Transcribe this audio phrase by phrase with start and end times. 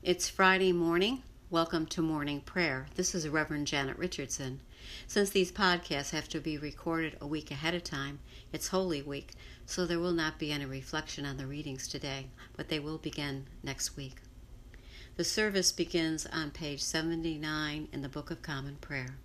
[0.00, 1.24] It's Friday morning.
[1.50, 2.86] Welcome to morning prayer.
[2.94, 4.60] This is Reverend Janet Richardson.
[5.08, 8.20] Since these podcasts have to be recorded a week ahead of time,
[8.52, 9.32] it's Holy Week,
[9.66, 13.48] so there will not be any reflection on the readings today, but they will begin
[13.64, 14.18] next week.
[15.16, 19.16] The service begins on page 79 in the Book of Common Prayer.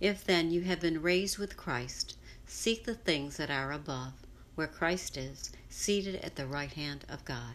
[0.00, 2.16] If then you have been raised with Christ,
[2.46, 4.14] seek the things that are above,
[4.56, 7.54] where Christ is, seated at the right hand of God.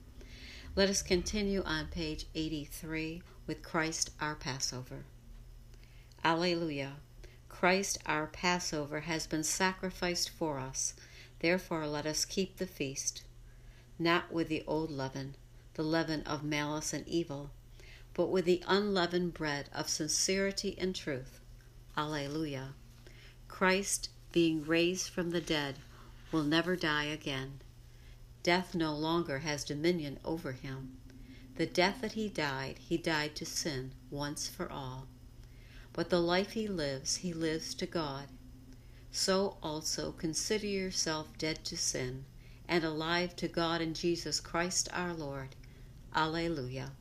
[0.73, 5.03] Let us continue on page 83 with Christ our Passover.
[6.23, 6.93] Alleluia.
[7.49, 10.93] Christ our Passover has been sacrificed for us.
[11.39, 13.23] Therefore, let us keep the feast,
[13.99, 15.35] not with the old leaven,
[15.73, 17.51] the leaven of malice and evil,
[18.13, 21.41] but with the unleavened bread of sincerity and truth.
[21.97, 22.75] Alleluia.
[23.49, 25.79] Christ, being raised from the dead,
[26.31, 27.59] will never die again.
[28.43, 30.97] Death no longer has dominion over him.
[31.55, 35.07] The death that he died, he died to sin once for all.
[35.93, 38.27] But the life he lives, he lives to God.
[39.11, 42.25] So also consider yourself dead to sin
[42.67, 45.55] and alive to God in Jesus Christ our Lord.
[46.15, 46.93] Alleluia.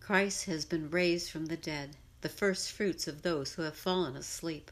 [0.00, 4.16] Christ has been raised from the dead, the first fruits of those who have fallen
[4.16, 4.70] asleep.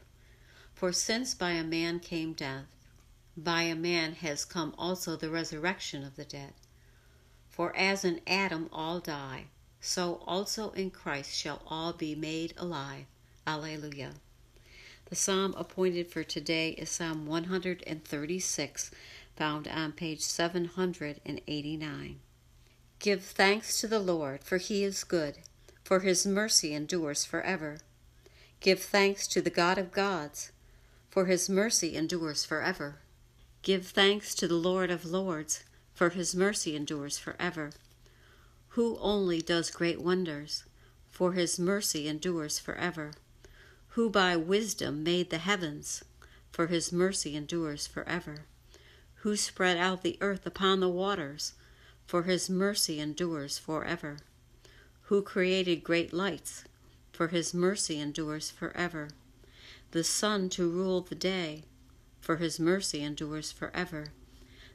[0.73, 2.65] For since by a man came death,
[3.37, 6.53] by a man has come also the resurrection of the dead.
[7.49, 9.45] For as in Adam all die,
[9.79, 13.05] so also in Christ shall all be made alive.
[13.45, 14.13] Alleluia.
[15.09, 18.91] The psalm appointed for today is Psalm 136,
[19.35, 22.19] found on page 789.
[22.99, 25.37] Give thanks to the Lord, for he is good,
[25.83, 27.77] for his mercy endures forever.
[28.59, 30.51] Give thanks to the God of gods,
[31.09, 32.97] for his mercy endures forever.
[33.67, 37.71] Give thanks to the Lord of Lords, for his mercy endures forever.
[38.69, 40.63] Who only does great wonders,
[41.09, 43.11] for his mercy endures forever.
[43.89, 46.05] Who by wisdom made the heavens,
[46.49, 48.45] for his mercy endures forever.
[49.15, 51.51] Who spread out the earth upon the waters,
[52.05, 54.19] for his mercy endures forever.
[55.07, 56.63] Who created great lights,
[57.11, 59.09] for his mercy endures forever.
[59.91, 61.65] The sun to rule the day,
[62.27, 64.11] for his mercy endures forever.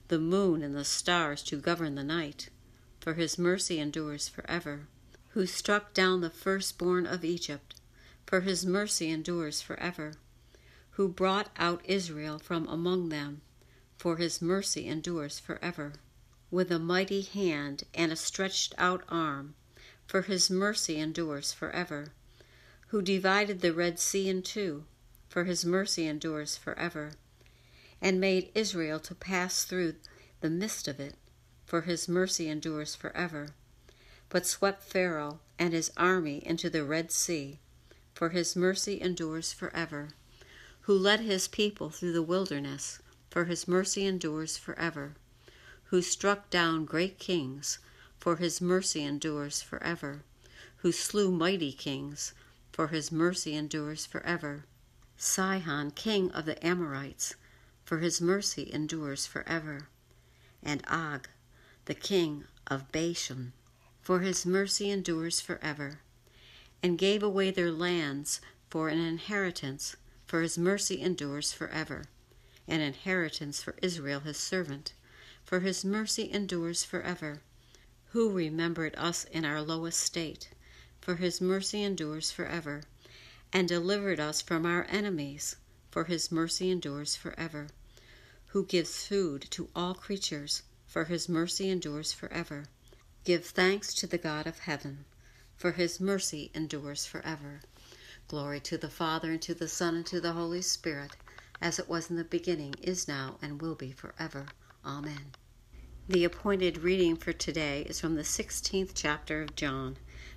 [0.09, 2.49] The moon and the stars to govern the night,
[2.99, 4.89] for his mercy endures forever.
[5.33, 7.75] Who struck down the firstborn of Egypt,
[8.25, 10.15] for his mercy endures forever.
[10.93, 13.43] Who brought out Israel from among them,
[13.99, 15.93] for his mercy endures forever.
[16.51, 19.57] With a mighty hand and a stretched out arm,
[20.07, 22.15] for his mercy endures forever.
[22.87, 24.87] Who divided the Red Sea in two,
[25.29, 27.13] for his mercy endures forever
[28.03, 29.95] and made Israel to pass through
[30.41, 31.15] the midst of it,
[31.65, 33.55] for his mercy endures forever,
[34.29, 37.61] but swept Pharaoh and his army into the Red Sea,
[38.13, 40.11] for his mercy endures forever,
[40.83, 42.99] who led his people through the wilderness,
[43.31, 45.15] for his mercy endures forever,
[45.85, 47.79] who struck down great kings,
[48.19, 50.25] for his mercy endures forever,
[50.79, 52.33] who slew mighty kings,
[52.73, 54.65] for his mercy endures forever.
[55.17, 57.37] Sihon, king of the Amorites,
[57.85, 59.89] for his mercy endures forever.
[60.63, 61.29] And Og,
[61.87, 63.53] the king of Bashan,
[64.01, 66.01] for his mercy endures forever.
[66.83, 69.97] And gave away their lands for an inheritance,
[70.27, 72.05] for his mercy endures forever.
[72.67, 74.93] An inheritance for Israel his servant,
[75.45, 77.43] for his mercy endures forever.
[78.11, 80.51] Who remembered us in our low estate,
[81.01, 82.83] for his mercy endures forever.
[83.53, 85.57] And delivered us from our enemies,
[85.93, 87.69] for his mercy endures forever
[88.53, 92.65] who gives food to all creatures, for his mercy endures forever.
[93.25, 95.07] Give thanks to the God of heaven,
[95.57, 97.63] for his mercy endures forever.
[98.29, 101.13] Glory to the Father, and to the Son, and to the Holy Spirit,
[101.63, 104.45] as it was in the beginning, is now, and will be forever.
[104.85, 105.33] Amen.
[106.07, 109.97] The appointed reading for today is from the 16th chapter of John,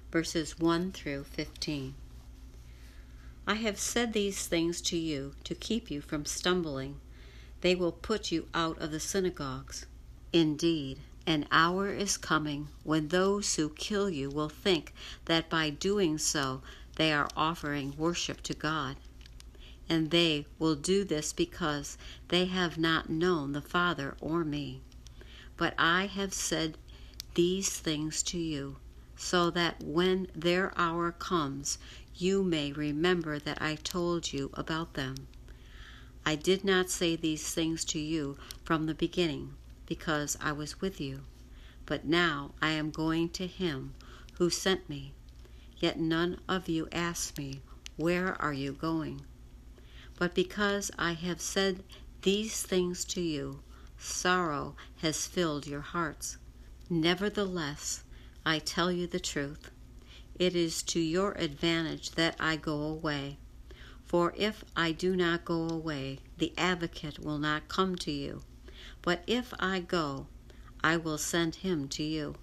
[0.09, 1.95] verses 1 through 15.
[3.47, 6.99] I have said these things to you to keep you from stumbling.
[7.61, 9.85] They will put you out of the synagogues.
[10.33, 14.93] Indeed, an hour is coming when those who kill you will think
[15.25, 16.61] that by doing so
[16.95, 18.95] they are offering worship to God.
[19.87, 21.97] And they will do this because
[22.29, 24.81] they have not known the Father or me.
[25.57, 26.77] But I have said
[27.35, 28.77] these things to you,
[29.15, 31.77] so that when their hour comes,
[32.17, 35.27] you may remember that I told you about them.
[36.25, 41.01] I did not say these things to you from the beginning because I was with
[41.01, 41.21] you.
[41.85, 43.93] But now I am going to him
[44.37, 45.13] who sent me.
[45.77, 47.61] Yet none of you ask me,
[47.97, 49.21] Where are you going?
[50.17, 51.83] But because I have said
[52.21, 53.59] these things to you,
[53.97, 56.37] sorrow has filled your hearts.
[56.89, 58.03] Nevertheless,
[58.45, 59.69] I tell you the truth.
[60.37, 63.37] It is to your advantage that I go away.
[64.03, 68.41] For if I do not go away, the advocate will not come to you.
[69.01, 70.27] But if I go,
[70.83, 72.35] I will send him to you.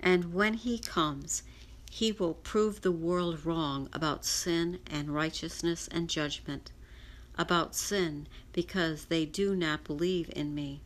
[0.00, 1.42] And when he comes,
[1.90, 6.72] he will prove the world wrong about sin and righteousness and judgment.
[7.36, 10.80] About sin, because they do not believe in me.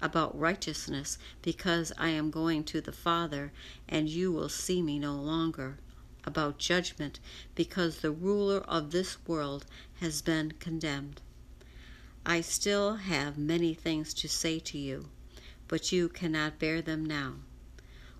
[0.00, 3.52] About righteousness, because I am going to the Father,
[3.88, 5.76] and you will see me no longer.
[6.28, 7.20] About judgment,
[7.54, 9.64] because the ruler of this world
[10.00, 11.22] has been condemned.
[12.26, 15.08] I still have many things to say to you,
[15.68, 17.36] but you cannot bear them now.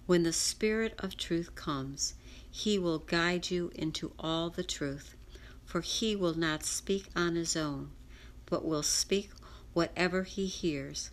[0.06, 2.14] When the Spirit of truth comes,
[2.50, 5.14] he will guide you into all the truth,
[5.66, 7.90] for he will not speak on his own,
[8.46, 9.32] but will speak
[9.74, 11.10] whatever he hears,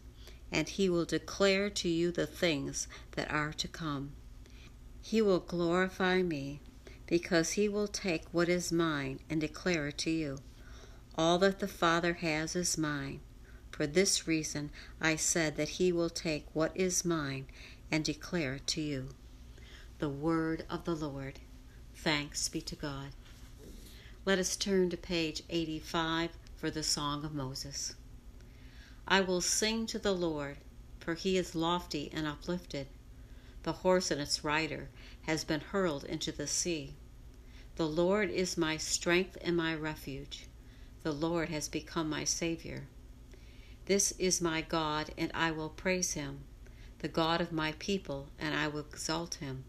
[0.49, 2.87] and he will declare to you the things
[3.17, 4.13] that are to come.
[5.01, 6.61] He will glorify me,
[7.07, 10.39] because he will take what is mine and declare it to you.
[11.15, 13.21] All that the Father has is mine.
[13.71, 17.47] For this reason I said that he will take what is mine
[17.91, 19.09] and declare it to you.
[19.99, 21.39] The word of the Lord.
[21.93, 23.09] Thanks be to God.
[24.25, 27.95] Let us turn to page 85 for the Song of Moses.
[29.07, 30.57] I will sing to the Lord,
[30.99, 32.87] for he is lofty and uplifted.
[33.65, 34.89] The horse and its rider
[35.23, 36.93] has been hurled into the sea.
[37.77, 40.45] The Lord is my strength and my refuge.
[41.01, 42.83] The Lord has become my Savior.
[43.87, 46.41] This is my God, and I will praise him,
[46.99, 49.63] the God of my people, and I will exalt him.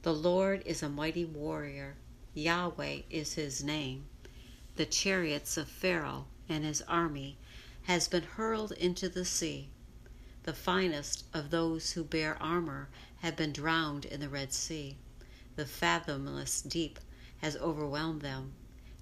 [0.00, 1.96] The Lord is a mighty warrior,
[2.32, 4.06] Yahweh is his name.
[4.76, 7.36] The chariots of Pharaoh and his army
[7.82, 9.68] has been hurled into the sea.
[10.48, 14.96] The finest of those who bear armor have been drowned in the Red Sea.
[15.56, 16.98] The fathomless deep
[17.42, 18.54] has overwhelmed them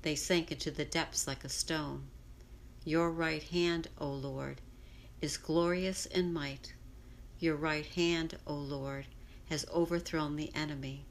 [0.03, 2.09] they sank into the depths like a stone.
[2.85, 4.61] Your right hand, O Lord,
[5.21, 6.75] is glorious in might.
[7.39, 9.07] Your right hand, O Lord,
[9.49, 11.07] has overthrown the enemy.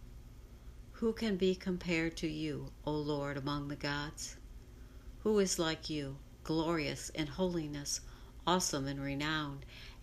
[0.99, 4.35] Who can be compared to you, O Lord, among the gods?
[5.19, 8.01] Who is like you, glorious in holiness,
[8.45, 9.63] awesome in renown,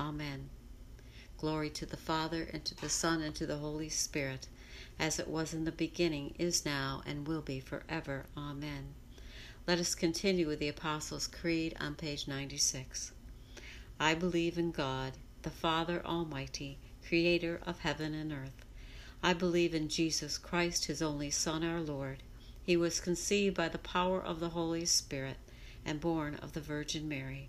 [0.00, 0.48] Amen.
[1.36, 4.48] Glory to the Father, and to the Son, and to the Holy Spirit
[5.00, 8.26] as it was in the beginning, is now, and will be forever.
[8.36, 8.94] Amen.
[9.66, 13.12] Let us continue with the Apostles' Creed on page 96.
[13.98, 18.64] I believe in God, the Father Almighty, creator of heaven and earth.
[19.22, 22.22] I believe in Jesus Christ, his only Son, our Lord.
[22.62, 25.36] He was conceived by the power of the Holy Spirit
[25.84, 27.48] and born of the Virgin Mary.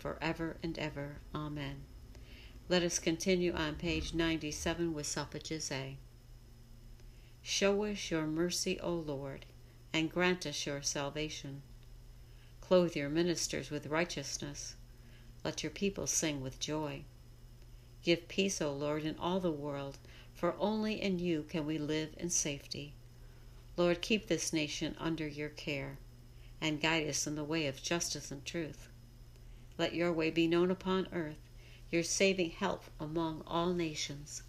[0.00, 1.18] for ever and ever.
[1.34, 1.82] Amen.
[2.68, 5.96] Let us continue on page 97 with suffrages A.
[7.42, 9.46] Show us your mercy, O Lord,
[9.92, 11.62] and grant us your salvation.
[12.60, 14.74] Clothe your ministers with righteousness.
[15.44, 17.04] Let your people sing with joy.
[18.02, 19.98] Give peace, O Lord, in all the world
[20.40, 22.94] for only in you can we live in safety.
[23.76, 25.98] Lord, keep this nation under your care,
[26.60, 28.88] and guide us in the way of justice and truth.
[29.80, 31.38] Let your way be known upon earth,
[31.90, 34.42] your saving help among all nations.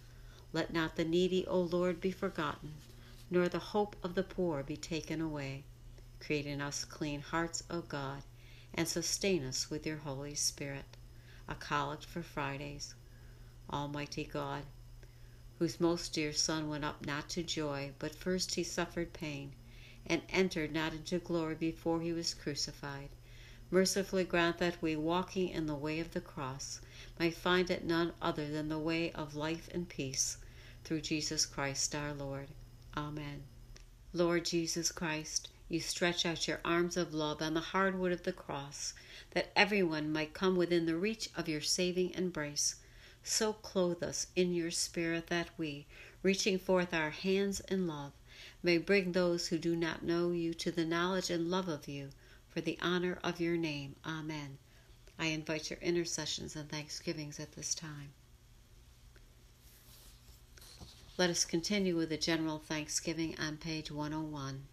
[0.52, 2.74] Let not the needy, O Lord, be forgotten,
[3.30, 5.64] nor the hope of the poor be taken away.
[6.20, 8.24] Create in us clean hearts, O God,
[8.74, 10.98] and sustain us with your Holy Spirit.
[11.48, 12.94] A collect for Fridays.
[13.72, 14.64] Almighty God,
[15.58, 19.54] whose most dear Son went up not to joy, but first he suffered pain,
[20.04, 23.08] and entered not into glory before he was crucified.
[23.72, 26.82] Mercifully grant that we, walking in the way of the cross,
[27.18, 30.36] may find it none other than the way of life and peace,
[30.84, 32.48] through Jesus Christ our Lord.
[32.94, 33.44] Amen.
[34.12, 38.24] Lord Jesus Christ, you stretch out your arms of love on the hard wood of
[38.24, 38.92] the cross,
[39.30, 42.76] that everyone might come within the reach of your saving embrace
[43.24, 45.86] so clothe us in your Spirit that we,
[46.22, 48.12] reaching forth our hands in love,
[48.62, 52.10] may bring those who do not know you to the knowledge and love of you
[52.52, 53.96] for the honor of your name.
[54.04, 54.58] Amen.
[55.18, 58.12] I invite your intercessions and thanksgivings at this time.
[61.16, 64.64] Let us continue with the general thanksgiving on page 101.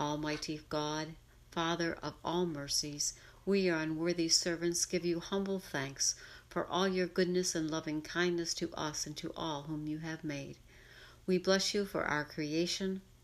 [0.00, 1.08] Almighty God,
[1.50, 6.14] Father of all mercies, we, your unworthy servants, give you humble thanks
[6.48, 10.22] for all your goodness and loving kindness to us and to all whom you have
[10.24, 10.56] made.
[11.26, 13.02] We bless you for our creation,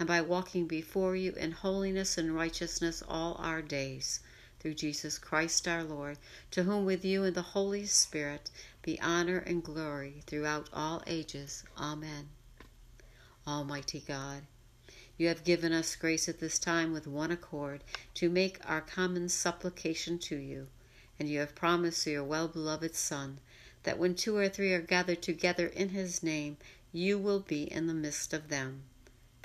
[0.00, 4.20] and by walking before you in holiness and righteousness all our days.
[4.58, 6.16] Through Jesus Christ our Lord,
[6.52, 11.64] to whom with you and the Holy Spirit be honor and glory throughout all ages.
[11.76, 12.30] Amen.
[13.46, 14.44] Almighty God,
[15.18, 19.28] you have given us grace at this time with one accord to make our common
[19.28, 20.68] supplication to you,
[21.18, 23.38] and you have promised to your well beloved Son
[23.82, 26.56] that when two or three are gathered together in his name,
[26.90, 28.84] you will be in the midst of them.